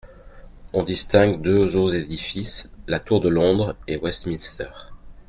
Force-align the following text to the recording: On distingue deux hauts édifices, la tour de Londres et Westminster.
On 0.73 0.81
distingue 0.81 1.43
deux 1.43 1.75
hauts 1.75 1.91
édifices, 1.91 2.71
la 2.87 2.99
tour 2.99 3.21
de 3.21 3.29
Londres 3.29 3.75
et 3.87 3.97
Westminster. 3.97 4.71